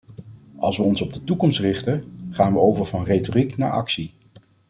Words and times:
Als 0.57 0.77
we 0.77 0.83
ons 0.83 1.01
op 1.01 1.13
de 1.13 1.23
toekomst 1.23 1.59
richten, 1.59 2.03
gaan 2.29 2.53
we 2.53 2.59
over 2.59 2.85
van 2.85 3.03
retoriek 3.03 3.57
naar 3.57 3.71
actie. 3.71 4.13